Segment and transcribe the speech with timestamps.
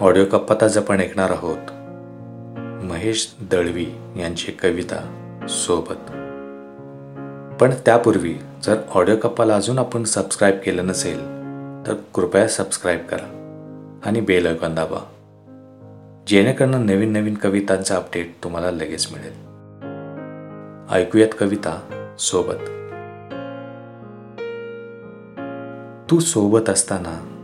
[0.00, 1.70] Audio कप्पात आज आपण ऐकणार आहोत.
[2.84, 3.86] महेश दळवी
[4.16, 4.96] यांची कविता
[5.48, 6.10] सोबत.
[7.62, 11.18] पण त्यापूर्वी जर ऑडिओ कप्पाला अजून आपण सबस्क्राईब केलं नसेल
[11.86, 15.04] तर कृपया सबस्क्राईब करा आणि बेल ऐकून दाबा.
[16.26, 19.32] जेणेकरून नवीन नवीन कवितांचा अपडेट तुम्हाला लगेच मिळेल.
[20.94, 21.80] ऐकूयात कविता
[22.18, 22.60] सोबत.
[26.10, 27.37] तू सोबत असताना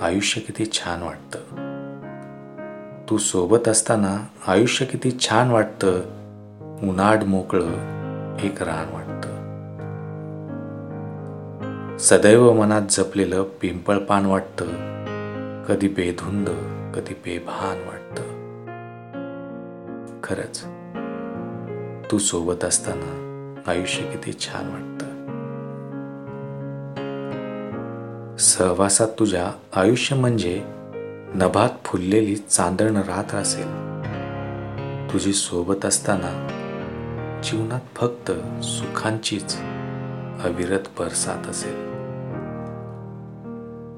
[0.00, 1.38] आयुष्य किती छान वाटतं.
[3.10, 6.00] तू सोबत असताना आयुष्य किती छान वाटतं
[6.88, 7.72] उन्हाड मोकळं
[8.38, 9.36] एक रान वाटतं.
[11.98, 14.66] सदैव मनात जपलेलं पिंपळ पान वाटतं
[15.64, 16.48] कधी बेधुंद
[16.96, 18.22] कधी बेभान वाटतं.
[20.22, 20.64] खरंच
[22.12, 23.26] तू सोबत असताना
[23.66, 25.15] आयुष्य किती छान वाटतं.
[28.38, 30.62] सहवासात तुझ्या आयुष्य म्हणजे
[31.34, 33.66] नभात फुललेली चांदण रात असेल.
[35.12, 36.48] तुझी सोबत असताना
[37.44, 38.32] जीवनात फक्त
[38.64, 39.56] सुखांचीच
[40.44, 41.76] अविरत बरसात असेल.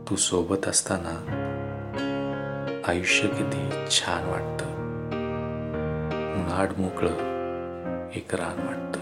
[0.08, 1.34] तू सोबत असताना
[2.86, 4.64] आयुष्य किती छान वाटतं.
[6.34, 7.12] उन्हाड मोकळं
[8.16, 8.97] एक रान वाटतं.